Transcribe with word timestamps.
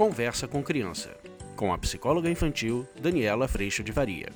Conversa 0.00 0.48
com 0.48 0.62
Criança, 0.62 1.14
com 1.54 1.74
a 1.74 1.76
psicóloga 1.76 2.30
infantil 2.30 2.88
Daniela 2.98 3.46
Freixo 3.46 3.84
de 3.84 3.92
Varia. 3.92 4.32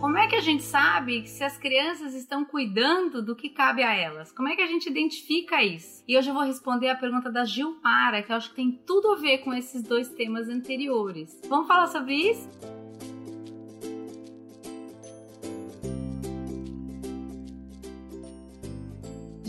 Como 0.00 0.16
é 0.16 0.26
que 0.26 0.36
a 0.36 0.40
gente 0.40 0.62
sabe 0.62 1.28
se 1.28 1.44
as 1.44 1.58
crianças 1.58 2.14
estão 2.14 2.46
cuidando 2.46 3.20
do 3.20 3.36
que 3.36 3.50
cabe 3.50 3.82
a 3.82 3.94
elas? 3.94 4.32
Como 4.32 4.48
é 4.48 4.56
que 4.56 4.62
a 4.62 4.66
gente 4.66 4.88
identifica 4.88 5.62
isso? 5.62 6.02
E 6.08 6.16
hoje 6.16 6.30
eu 6.30 6.34
vou 6.34 6.44
responder 6.44 6.88
a 6.88 6.96
pergunta 6.96 7.30
da 7.30 7.44
Gilmara, 7.44 8.22
que 8.22 8.32
eu 8.32 8.36
acho 8.36 8.48
que 8.48 8.56
tem 8.56 8.72
tudo 8.86 9.12
a 9.12 9.16
ver 9.16 9.40
com 9.40 9.52
esses 9.52 9.82
dois 9.82 10.08
temas 10.08 10.48
anteriores. 10.48 11.38
Vamos 11.46 11.68
falar 11.68 11.88
sobre 11.88 12.14
isso? 12.14 12.48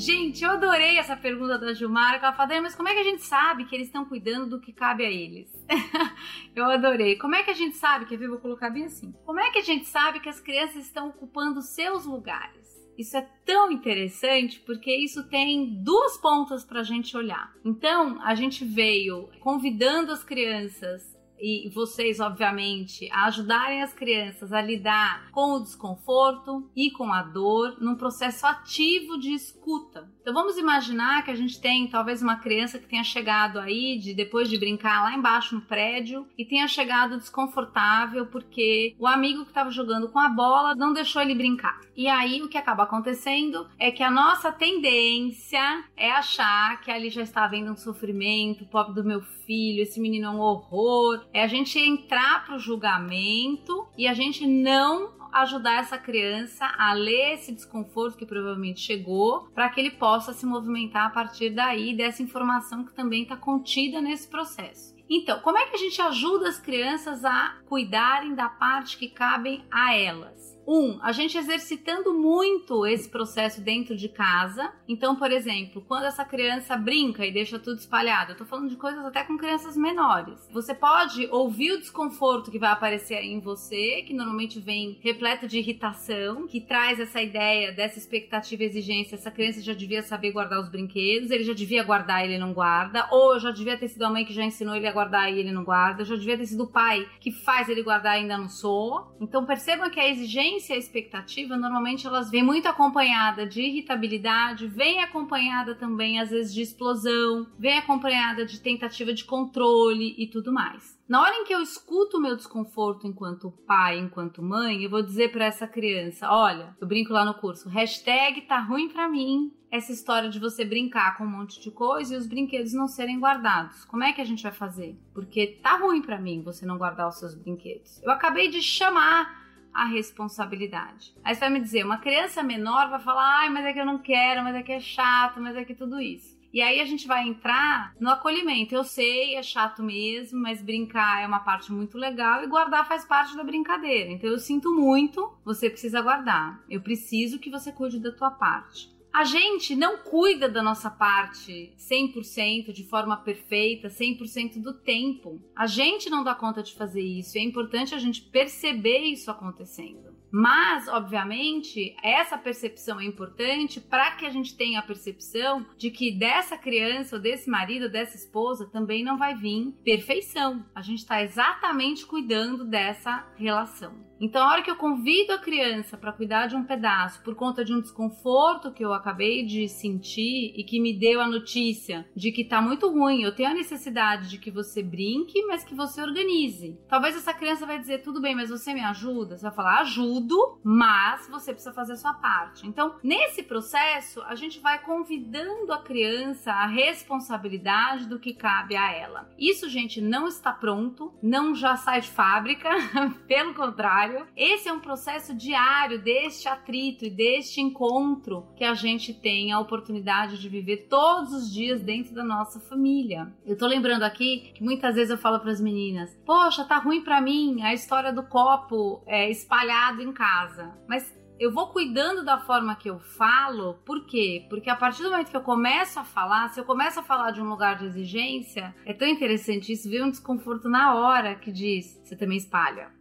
Gente, 0.05 0.43
eu 0.43 0.51
adorei 0.51 0.99
essa 0.99 1.17
pergunta 1.17 1.57
da 1.57 1.73
Gilmar, 1.73 2.19
que 2.19 2.25
ela 2.25 2.35
falou, 2.35 2.61
mas 2.61 2.75
como 2.75 2.87
é 2.87 2.93
que 2.93 2.99
a 2.99 3.03
gente 3.03 3.23
sabe 3.23 3.65
que 3.65 3.73
eles 3.73 3.87
estão 3.87 4.05
cuidando 4.05 4.51
do 4.51 4.61
que 4.61 4.71
cabe 4.71 5.03
a 5.03 5.09
eles? 5.09 5.51
eu 6.55 6.63
adorei. 6.65 7.15
Como 7.15 7.33
é 7.33 7.41
que 7.41 7.49
a 7.49 7.55
gente 7.55 7.75
sabe, 7.75 8.05
quer 8.05 8.15
ver, 8.15 8.27
vou 8.27 8.37
colocar 8.37 8.69
bem 8.69 8.85
assim. 8.85 9.11
Como 9.25 9.39
é 9.39 9.49
que 9.49 9.57
a 9.57 9.63
gente 9.63 9.85
sabe 9.85 10.19
que 10.19 10.29
as 10.29 10.39
crianças 10.39 10.85
estão 10.85 11.09
ocupando 11.09 11.59
seus 11.59 12.05
lugares? 12.05 12.67
Isso 12.95 13.17
é 13.17 13.27
tão 13.43 13.71
interessante 13.71 14.59
porque 14.59 14.95
isso 14.95 15.27
tem 15.27 15.81
duas 15.83 16.17
pontas 16.17 16.63
para 16.63 16.81
a 16.81 16.83
gente 16.83 17.17
olhar. 17.17 17.51
Então, 17.65 18.21
a 18.21 18.35
gente 18.35 18.63
veio 18.63 19.27
convidando 19.39 20.11
as 20.11 20.23
crianças 20.23 21.14
e 21.39 21.69
vocês, 21.69 22.19
obviamente, 22.19 23.09
ajudarem 23.11 23.81
as 23.83 23.93
crianças 23.93 24.51
a 24.53 24.61
lidar 24.61 25.29
com 25.31 25.53
o 25.53 25.63
desconforto 25.63 26.69
e 26.75 26.91
com 26.91 27.11
a 27.11 27.21
dor 27.21 27.77
num 27.81 27.95
processo 27.95 28.45
ativo 28.45 29.17
de 29.17 29.33
escuta. 29.33 30.09
Então 30.21 30.33
vamos 30.33 30.57
imaginar 30.57 31.23
que 31.23 31.29
a 31.29 31.35
gente 31.35 31.61
tem 31.61 31.87
talvez 31.87 32.21
uma 32.21 32.37
criança 32.37 32.79
que 32.79 32.87
tenha 32.87 33.03
chegado 33.03 33.59
aí 33.59 33.97
de 33.99 34.13
depois 34.13 34.49
de 34.49 34.57
brincar 34.57 35.03
lá 35.03 35.13
embaixo 35.13 35.53
no 35.53 35.61
prédio 35.61 36.27
e 36.35 36.43
tenha 36.43 36.67
chegado 36.67 37.17
desconfortável 37.17 38.25
porque 38.25 38.95
o 38.97 39.05
amigo 39.05 39.43
que 39.43 39.51
estava 39.51 39.69
jogando 39.69 40.09
com 40.09 40.17
a 40.17 40.29
bola 40.29 40.73
não 40.75 40.93
deixou 40.93 41.21
ele 41.21 41.35
brincar. 41.35 41.79
E 41.95 42.07
aí 42.07 42.41
o 42.41 42.49
que 42.49 42.57
acaba 42.57 42.83
acontecendo 42.83 43.67
é 43.79 43.91
que 43.91 44.01
a 44.01 44.09
nossa 44.09 44.51
tendência 44.51 45.83
é 45.95 46.11
achar 46.11 46.81
que 46.81 46.89
ali 46.89 47.09
já 47.09 47.21
está 47.21 47.45
vendo 47.47 47.71
um 47.71 47.77
sofrimento, 47.77 48.65
pobre 48.65 48.95
do 48.95 49.03
meu 49.03 49.21
filho, 49.45 49.83
esse 49.83 49.99
menino 49.99 50.25
é 50.25 50.29
um 50.31 50.39
horror. 50.39 51.25
É 51.35 51.43
a 51.43 51.47
gente 51.47 51.77
entrar 51.77 52.45
pro 52.45 52.57
julgamento 52.57 53.85
e 53.97 54.07
a 54.07 54.13
gente 54.13 54.47
não 54.47 55.11
ajudar 55.33 55.81
essa 55.81 55.97
criança 55.97 56.65
a 56.77 56.93
ler 56.93 57.33
esse 57.33 57.51
desconforto 57.51 58.17
que 58.17 58.25
provavelmente 58.25 58.79
chegou, 58.79 59.49
para 59.53 59.67
que 59.67 59.81
ele 59.81 59.91
possa 59.91 60.31
se 60.31 60.45
movimentar 60.45 61.07
a 61.07 61.09
partir 61.09 61.49
daí, 61.49 61.93
dessa 61.93 62.23
informação 62.23 62.85
que 62.85 62.93
também 62.93 63.23
está 63.23 63.35
contida 63.35 63.99
nesse 63.99 64.29
processo. 64.29 64.95
Então, 65.09 65.41
como 65.41 65.57
é 65.57 65.65
que 65.65 65.75
a 65.75 65.77
gente 65.77 66.01
ajuda 66.01 66.47
as 66.47 66.57
crianças 66.57 67.25
a 67.25 67.57
cuidarem 67.65 68.33
da 68.33 68.47
parte 68.47 68.97
que 68.97 69.09
cabem 69.09 69.65
a 69.69 69.93
elas? 69.93 70.44
Um, 70.67 70.99
a 71.01 71.11
gente 71.11 71.37
exercitando 71.37 72.13
muito 72.13 72.85
esse 72.87 73.07
processo 73.07 73.61
dentro 73.61 73.95
de 73.95 74.09
casa. 74.09 74.73
Então, 74.87 75.15
por 75.15 75.31
exemplo, 75.31 75.83
quando 75.87 76.05
essa 76.05 76.25
criança 76.25 76.75
brinca 76.75 77.25
e 77.25 77.31
deixa 77.31 77.59
tudo 77.59 77.77
espalhado, 77.77 78.31
eu 78.31 78.37
tô 78.37 78.45
falando 78.45 78.69
de 78.69 78.75
coisas 78.75 79.05
até 79.05 79.23
com 79.23 79.37
crianças 79.37 79.77
menores. 79.77 80.49
Você 80.51 80.73
pode 80.73 81.27
ouvir 81.31 81.73
o 81.73 81.79
desconforto 81.79 82.49
que 82.49 82.57
vai 82.57 82.71
aparecer 82.71 83.21
em 83.21 83.39
você, 83.39 84.03
que 84.07 84.13
normalmente 84.13 84.59
vem 84.59 84.97
repleto 85.01 85.47
de 85.47 85.59
irritação, 85.59 86.47
que 86.47 86.59
traz 86.59 86.99
essa 86.99 87.21
ideia 87.21 87.71
dessa 87.71 87.99
expectativa 87.99 88.63
e 88.63 88.65
exigência. 88.65 89.15
Essa 89.15 89.31
criança 89.31 89.61
já 89.61 89.73
devia 89.73 90.01
saber 90.01 90.31
guardar 90.31 90.59
os 90.59 90.69
brinquedos, 90.69 91.29
ele 91.29 91.43
já 91.43 91.53
devia 91.53 91.83
guardar 91.83 92.23
e 92.23 92.29
ele 92.29 92.39
não 92.39 92.53
guarda, 92.53 93.07
ou 93.11 93.39
já 93.39 93.51
devia 93.51 93.77
ter 93.77 93.87
sido 93.87 94.03
a 94.03 94.09
mãe 94.09 94.25
que 94.25 94.33
já 94.33 94.43
ensinou 94.43 94.75
ele 94.75 94.87
a 94.87 94.91
guardar 94.91 95.31
e 95.31 95.39
ele 95.39 95.51
não 95.51 95.63
guarda, 95.63 96.03
já 96.03 96.15
devia 96.15 96.37
ter 96.37 96.47
sido 96.47 96.63
o 96.63 96.71
pai 96.71 97.07
que 97.19 97.31
faz 97.31 97.69
ele 97.69 97.83
guardar 97.83 98.17
e 98.17 98.21
ainda 98.21 98.37
não 98.37 98.49
sou. 98.49 99.15
Então 99.21 99.45
percebam 99.45 99.89
que 99.89 99.99
a 99.99 100.09
exigência 100.09 100.54
carência 100.55 100.73
e 100.73 100.75
a 100.75 100.79
expectativa, 100.79 101.57
normalmente 101.57 102.07
elas 102.07 102.29
vêm 102.29 102.43
muito 102.43 102.67
acompanhada 102.67 103.45
de 103.45 103.61
irritabilidade, 103.61 104.67
vem 104.67 105.01
acompanhada 105.01 105.75
também 105.75 106.19
às 106.19 106.29
vezes 106.29 106.53
de 106.53 106.61
explosão, 106.61 107.47
vem 107.59 107.77
acompanhada 107.77 108.45
de 108.45 108.59
tentativa 108.59 109.13
de 109.13 109.25
controle 109.25 110.15
e 110.17 110.27
tudo 110.27 110.53
mais. 110.53 110.97
Na 111.07 111.21
hora 111.21 111.35
em 111.35 111.43
que 111.43 111.53
eu 111.53 111.61
escuto 111.61 112.17
o 112.17 112.21
meu 112.21 112.35
desconforto 112.35 113.05
enquanto 113.05 113.51
pai, 113.67 113.99
enquanto 113.99 114.41
mãe, 114.41 114.83
eu 114.83 114.89
vou 114.89 115.03
dizer 115.03 115.31
para 115.31 115.45
essa 115.45 115.67
criança: 115.67 116.31
olha, 116.31 116.75
eu 116.79 116.87
brinco 116.87 117.13
lá 117.13 117.23
no 117.23 117.35
curso, 117.35 117.69
hashtag 117.69 118.41
tá 118.41 118.59
ruim 118.59 118.89
pra 118.89 119.07
mim, 119.07 119.51
essa 119.69 119.91
história 119.91 120.29
de 120.29 120.39
você 120.39 120.65
brincar 120.65 121.17
com 121.17 121.25
um 121.25 121.29
monte 121.29 121.61
de 121.61 121.69
coisa 121.69 122.15
e 122.15 122.17
os 122.17 122.25
brinquedos 122.25 122.73
não 122.73 122.87
serem 122.87 123.19
guardados. 123.19 123.85
Como 123.85 124.03
é 124.03 124.13
que 124.13 124.21
a 124.21 124.25
gente 124.25 124.41
vai 124.41 124.51
fazer? 124.51 124.97
Porque 125.13 125.59
tá 125.61 125.77
ruim 125.77 126.01
para 126.01 126.19
mim 126.19 126.41
você 126.41 126.65
não 126.65 126.77
guardar 126.77 127.09
os 127.09 127.19
seus 127.19 127.35
brinquedos. 127.35 128.01
Eu 128.01 128.11
acabei 128.11 128.49
de 128.49 128.61
chamar 128.61 129.44
a 129.75 129.85
responsabilidade. 129.85 131.13
Aí 131.23 131.35
você 131.35 131.41
vai 131.41 131.49
me 131.49 131.59
dizer, 131.59 131.85
uma 131.85 131.97
criança 131.97 132.41
menor 132.41 132.89
vai 132.89 132.99
falar, 132.99 133.41
ai, 133.41 133.49
mas 133.49 133.65
é 133.65 133.73
que 133.73 133.79
eu 133.79 133.85
não 133.85 133.99
quero, 133.99 134.41
mas 134.41 134.55
é 134.55 134.63
que 134.63 134.71
é 134.71 134.79
chato, 134.79 135.41
mas 135.41 135.55
é 135.55 135.65
que 135.65 135.75
tudo 135.75 135.99
isso. 135.99 136.33
E 136.53 136.61
aí 136.61 136.79
a 136.79 136.85
gente 136.85 137.05
vai 137.05 137.27
entrar 137.27 137.93
no 137.99 138.09
acolhimento. 138.09 138.73
Eu 138.73 138.85
sei, 138.85 139.35
é 139.35 139.43
chato 139.43 139.83
mesmo, 139.83 140.39
mas 140.39 140.61
brincar 140.61 141.21
é 141.21 141.27
uma 141.27 141.41
parte 141.41 141.69
muito 141.69 141.97
legal 141.97 142.41
e 142.41 142.47
guardar 142.47 142.87
faz 142.87 143.03
parte 143.03 143.35
da 143.35 143.43
brincadeira. 143.43 144.09
Então 144.09 144.29
eu 144.29 144.39
sinto 144.39 144.73
muito, 144.73 145.37
você 145.43 145.69
precisa 145.69 146.01
guardar. 146.01 146.63
Eu 146.69 146.79
preciso 146.79 147.39
que 147.39 147.49
você 147.49 147.73
cuide 147.73 147.99
da 147.99 148.13
tua 148.13 148.31
parte. 148.31 148.94
A 149.15 149.23
gente 149.23 149.77
não 149.77 149.99
cuida 149.99 150.49
da 150.49 150.61
nossa 150.61 150.89
parte 150.91 151.73
100%, 151.77 152.73
de 152.73 152.83
forma 152.83 153.15
perfeita, 153.15 153.87
100% 153.87 154.61
do 154.61 154.73
tempo. 154.73 155.41
A 155.55 155.65
gente 155.65 156.09
não 156.09 156.21
dá 156.21 156.35
conta 156.35 156.61
de 156.61 156.73
fazer 156.73 157.01
isso. 157.01 157.37
É 157.37 157.41
importante 157.41 157.95
a 157.95 157.97
gente 157.97 158.23
perceber 158.23 159.03
isso 159.05 159.31
acontecendo. 159.31 160.13
Mas, 160.29 160.89
obviamente, 160.89 161.95
essa 162.03 162.37
percepção 162.37 162.99
é 162.99 163.05
importante 163.05 163.79
para 163.79 164.11
que 164.17 164.25
a 164.25 164.29
gente 164.29 164.53
tenha 164.53 164.79
a 164.79 164.83
percepção 164.83 165.65
de 165.77 165.89
que 165.89 166.11
dessa 166.11 166.57
criança, 166.57 167.15
ou 167.15 167.21
desse 167.21 167.49
marido, 167.49 167.83
ou 167.83 167.89
dessa 167.89 168.17
esposa, 168.17 168.69
também 168.69 169.01
não 169.01 169.17
vai 169.17 169.33
vir 169.33 169.71
perfeição. 169.81 170.65
A 170.75 170.81
gente 170.81 170.99
está 170.99 171.23
exatamente 171.23 172.05
cuidando 172.05 172.65
dessa 172.65 173.25
relação. 173.37 173.93
Então, 174.19 174.43
a 174.43 174.51
hora 174.51 174.61
que 174.61 174.71
eu 174.71 174.75
convido 174.75 175.33
a 175.33 175.37
criança 175.37 175.97
para 175.97 176.13
cuidar 176.13 176.47
de 176.47 176.55
um 176.55 176.63
pedaço 176.63 177.21
por 177.21 177.35
conta 177.35 177.65
de 177.65 177.73
um 177.73 177.81
desconforto 177.81 178.71
que 178.71 178.83
eu 178.83 178.93
acabei 178.93 179.45
de 179.45 179.67
sentir 179.67 180.53
e 180.55 180.63
que 180.63 180.79
me 180.79 180.93
deu 180.97 181.19
a 181.19 181.27
notícia 181.27 182.07
de 182.15 182.31
que 182.31 182.45
tá 182.45 182.61
muito 182.61 182.89
ruim, 182.89 183.21
eu 183.21 183.35
tenho 183.35 183.49
a 183.49 183.53
necessidade 183.53 184.29
de 184.29 184.37
que 184.37 184.49
você 184.49 184.81
brinque, 184.81 185.45
mas 185.45 185.63
que 185.63 185.75
você 185.75 186.01
organize. 186.01 186.79
Talvez 186.87 187.15
essa 187.15 187.33
criança 187.33 187.65
vai 187.65 187.77
dizer: 187.77 188.03
tudo 188.03 188.21
bem, 188.21 188.35
mas 188.35 188.49
você 188.49 188.73
me 188.73 188.81
ajuda? 188.81 189.37
Você 189.37 189.43
vai 189.43 189.53
falar: 189.53 189.79
ajudo, 189.81 190.59
mas 190.63 191.27
você 191.27 191.51
precisa 191.51 191.73
fazer 191.73 191.93
a 191.93 191.97
sua 191.97 192.13
parte. 192.13 192.65
Então, 192.67 192.95
nesse 193.03 193.43
processo, 193.43 194.21
a 194.21 194.35
gente 194.35 194.59
vai 194.59 194.81
convidando 194.81 195.73
a 195.73 195.81
criança 195.81 196.51
a 196.51 196.67
responsabilidade 196.67 198.07
do 198.07 198.19
que 198.19 198.33
cabe 198.33 198.75
a 198.75 198.91
ela. 198.91 199.29
Isso, 199.37 199.67
gente, 199.67 199.99
não 199.99 200.27
está 200.27 200.53
pronto, 200.53 201.13
não 201.21 201.53
já 201.53 201.75
sai 201.75 202.01
de 202.01 202.09
fábrica, 202.09 202.69
pelo 203.27 203.53
contrário 203.53 204.04
contrário, 204.05 204.27
esse 204.35 204.69
é 204.69 204.73
um 204.73 204.79
processo 204.79 205.33
diário 205.33 206.01
deste 206.01 206.47
atrito 206.47 207.05
e 207.05 207.09
deste 207.09 207.61
encontro 207.61 208.47
que 208.55 208.63
a 208.63 208.73
gente 208.73 209.13
tem 209.13 209.51
a 209.51 209.59
oportunidade 209.59 210.37
de 210.37 210.49
viver 210.49 210.87
todos 210.89 211.33
os 211.33 211.51
dias 211.51 211.81
dentro 211.81 212.13
da 212.13 212.23
nossa 212.23 212.59
família. 212.59 213.33
Eu 213.45 213.57
tô 213.57 213.65
lembrando 213.65 214.03
aqui 214.03 214.51
que 214.53 214.63
muitas 214.63 214.95
vezes 214.95 215.11
eu 215.11 215.17
falo 215.17 215.39
para 215.39 215.51
as 215.51 215.61
meninas: 215.61 216.15
"Poxa, 216.25 216.65
tá 216.65 216.77
ruim 216.77 217.03
para 217.03 217.21
mim 217.21 217.61
a 217.63 217.73
história 217.73 218.13
do 218.13 218.23
copo 218.23 219.03
é, 219.05 219.29
espalhado 219.29 220.01
em 220.01 220.13
casa". 220.13 220.73
Mas 220.87 221.13
eu 221.37 221.51
vou 221.51 221.67
cuidando 221.67 222.23
da 222.23 222.37
forma 222.37 222.75
que 222.75 222.89
eu 222.89 222.97
falo, 222.97 223.73
por 223.85 224.05
quê? 224.05 224.45
Porque 224.49 224.69
a 224.69 224.75
partir 224.75 225.03
do 225.03 225.09
momento 225.09 225.29
que 225.29 225.35
eu 225.35 225.41
começo 225.41 225.99
a 225.99 226.03
falar, 226.05 226.47
se 226.49 226.59
eu 226.61 226.63
começo 226.63 226.97
a 227.01 227.03
falar 227.03 227.31
de 227.31 227.41
um 227.41 227.49
lugar 227.49 227.77
de 227.77 227.85
exigência, 227.85 228.73
é 228.85 228.93
tão 228.93 229.07
interessante 229.07 229.73
isso, 229.73 229.89
ver 229.89 230.01
um 230.01 230.09
desconforto 230.09 230.69
na 230.69 230.95
hora 230.95 231.35
que 231.35 231.51
diz, 231.51 231.99
você 232.01 232.15
também 232.15 232.37
espalha 232.37 232.95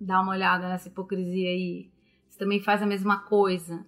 dá 0.00 0.20
uma 0.20 0.32
olhada 0.32 0.68
nessa 0.68 0.88
hipocrisia 0.88 1.48
aí. 1.48 1.90
Você 2.28 2.38
também 2.38 2.60
faz 2.60 2.82
a 2.82 2.86
mesma 2.86 3.20
coisa. 3.20 3.84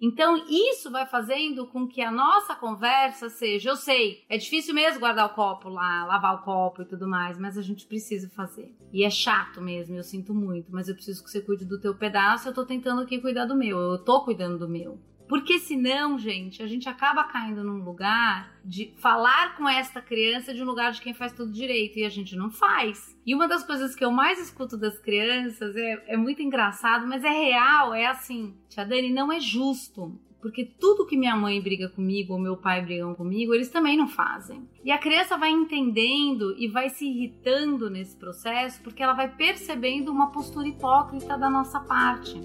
Então, 0.00 0.36
isso 0.48 0.90
vai 0.90 1.06
fazendo 1.06 1.66
com 1.66 1.86
que 1.86 2.02
a 2.02 2.10
nossa 2.10 2.56
conversa 2.56 3.28
seja: 3.28 3.70
eu 3.70 3.76
sei, 3.76 4.24
é 4.28 4.36
difícil 4.36 4.74
mesmo 4.74 4.98
guardar 4.98 5.26
o 5.26 5.34
copo 5.34 5.68
lá, 5.68 6.04
lavar 6.04 6.34
o 6.34 6.42
copo 6.42 6.82
e 6.82 6.84
tudo 6.84 7.06
mais, 7.06 7.38
mas 7.38 7.56
a 7.56 7.62
gente 7.62 7.86
precisa 7.86 8.28
fazer. 8.30 8.74
E 8.92 9.04
é 9.04 9.10
chato 9.10 9.60
mesmo, 9.60 9.96
eu 9.96 10.02
sinto 10.02 10.34
muito, 10.34 10.72
mas 10.72 10.88
eu 10.88 10.94
preciso 10.94 11.22
que 11.22 11.30
você 11.30 11.40
cuide 11.40 11.64
do 11.64 11.80
teu 11.80 11.94
pedaço, 11.94 12.48
eu 12.48 12.54
tô 12.54 12.66
tentando 12.66 13.02
aqui 13.02 13.20
cuidar 13.20 13.46
do 13.46 13.54
meu, 13.54 13.78
eu 13.78 13.98
tô 13.98 14.24
cuidando 14.24 14.58
do 14.58 14.68
meu. 14.68 14.98
Porque 15.32 15.58
senão, 15.58 16.18
gente, 16.18 16.62
a 16.62 16.66
gente 16.66 16.90
acaba 16.90 17.24
caindo 17.24 17.64
num 17.64 17.82
lugar 17.82 18.54
de 18.62 18.92
falar 18.98 19.56
com 19.56 19.66
esta 19.66 19.98
criança 20.02 20.52
de 20.52 20.62
um 20.62 20.66
lugar 20.66 20.92
de 20.92 21.00
quem 21.00 21.14
faz 21.14 21.32
tudo 21.32 21.50
direito 21.50 21.98
e 21.98 22.04
a 22.04 22.10
gente 22.10 22.36
não 22.36 22.50
faz. 22.50 23.16
E 23.24 23.34
uma 23.34 23.48
das 23.48 23.64
coisas 23.64 23.94
que 23.94 24.04
eu 24.04 24.10
mais 24.10 24.38
escuto 24.38 24.76
das 24.76 24.98
crianças 24.98 25.74
é, 25.74 26.04
é 26.08 26.16
muito 26.18 26.42
engraçado, 26.42 27.06
mas 27.06 27.24
é 27.24 27.30
real, 27.30 27.94
é 27.94 28.04
assim, 28.04 28.54
tia 28.68 28.84
Dani, 28.84 29.10
não 29.10 29.32
é 29.32 29.40
justo 29.40 30.20
porque 30.42 30.66
tudo 30.66 31.06
que 31.06 31.16
minha 31.16 31.36
mãe 31.36 31.62
briga 31.62 31.88
comigo 31.88 32.34
ou 32.34 32.38
meu 32.38 32.56
pai 32.56 32.82
brigam 32.82 33.14
comigo, 33.14 33.54
eles 33.54 33.70
também 33.70 33.96
não 33.96 34.08
fazem. 34.08 34.68
E 34.84 34.90
a 34.90 34.98
criança 34.98 35.38
vai 35.38 35.50
entendendo 35.50 36.54
e 36.58 36.68
vai 36.68 36.90
se 36.90 37.06
irritando 37.06 37.88
nesse 37.88 38.16
processo 38.16 38.82
porque 38.82 39.02
ela 39.02 39.14
vai 39.14 39.34
percebendo 39.34 40.12
uma 40.12 40.30
postura 40.30 40.68
hipócrita 40.68 41.38
da 41.38 41.48
nossa 41.48 41.80
parte. 41.80 42.38